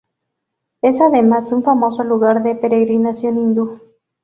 [0.81, 3.79] Es además un famoso lugar de peregrinación hindú.